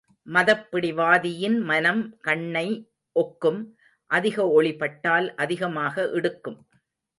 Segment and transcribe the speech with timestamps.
[0.27, 2.89] மதப் பிடிவாதியின் மனம் கண்ணை
[3.15, 3.59] ஒக்கும்,
[4.05, 6.59] அதிக ஒளி பட்டால் அதிகமாக இடுக்கும்.